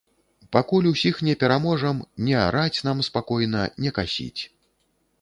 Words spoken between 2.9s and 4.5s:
нам спакойна, не касіць.